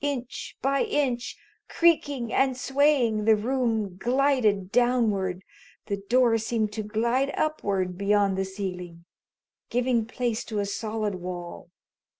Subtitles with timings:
[0.00, 1.36] Inch by inch,
[1.68, 5.44] creaking and swaying, the room glided downward.
[5.86, 9.04] The door seemed to glide upward beyond the ceiling,
[9.70, 11.70] giving place to a solid wall.